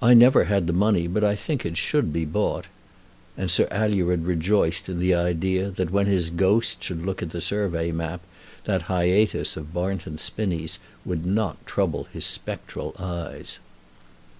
"I 0.00 0.14
never 0.14 0.44
had 0.44 0.68
the 0.68 0.72
money, 0.72 1.08
but 1.08 1.24
I 1.24 1.34
think 1.34 1.66
it 1.66 1.76
should 1.76 2.12
be 2.12 2.24
bought." 2.24 2.66
And 3.36 3.50
Sir 3.50 3.66
Alured 3.72 4.24
rejoiced 4.24 4.88
in 4.88 5.00
the 5.00 5.14
idea 5.14 5.68
that 5.68 5.90
when 5.90 6.06
his 6.06 6.30
ghost 6.30 6.80
should 6.80 7.04
look 7.04 7.22
at 7.24 7.30
the 7.30 7.40
survey 7.40 7.90
map, 7.90 8.20
that 8.66 8.82
hiatus 8.82 9.56
of 9.56 9.74
Barnton 9.74 10.16
Spinnies 10.18 10.78
would 11.04 11.26
not 11.26 11.66
trouble 11.66 12.06
his 12.12 12.24
spectral 12.24 12.94
eyes. 13.00 13.58